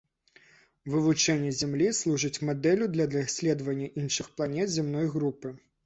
Вывучэнне 0.93 1.51
зямлі 1.59 1.91
служыць 1.99 2.41
мадэллю 2.51 2.91
для 2.97 3.09
даследавання 3.15 3.95
іншых 4.05 4.35
планет 4.37 4.67
зямной 4.79 5.07
групы. 5.19 5.59